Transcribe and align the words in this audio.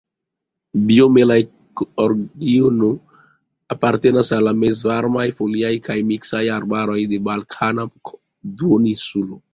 Biome 0.91 1.23
la 1.31 1.35
ekoregiono 1.41 2.89
apartenas 3.75 4.33
al 4.39 4.49
mezvarmaj 4.63 5.27
foliaj 5.43 5.73
kaj 5.89 5.99
miksaj 6.13 6.43
arbaroj 6.57 6.99
de 7.13 7.21
Balkana 7.29 7.87
Duoninsulo. 8.09 9.43